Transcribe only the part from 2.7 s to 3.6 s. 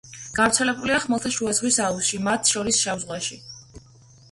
შავ ზღვაში.